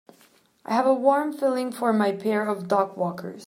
[0.65, 3.39] I have a warm feeling for my pair of dogwalkers.